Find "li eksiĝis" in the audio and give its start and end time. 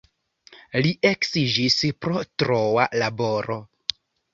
0.85-1.79